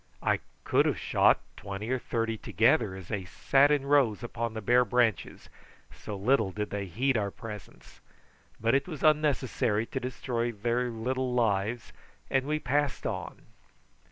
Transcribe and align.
I 0.23 0.39
could 0.63 0.87
have 0.87 0.97
shot 0.97 1.41
twenty 1.55 1.91
or 1.91 1.99
thirty 1.99 2.35
together 2.35 2.95
as 2.95 3.09
they 3.09 3.23
sat 3.23 3.69
in 3.69 3.85
rows 3.85 4.23
upon 4.23 4.55
the 4.55 4.59
bare 4.61 4.83
branches, 4.83 5.47
so 5.93 6.15
little 6.17 6.49
did 6.49 6.71
they 6.71 6.87
heed 6.87 7.15
our 7.17 7.29
presence; 7.29 8.01
but 8.59 8.73
it 8.73 8.87
was 8.87 9.03
unnecessary 9.03 9.85
to 9.85 9.99
destroy 9.99 10.51
their 10.53 10.89
little 10.89 11.35
lives, 11.35 11.93
and 12.31 12.47
we 12.47 12.57
passed 12.57 13.05
on. 13.05 13.41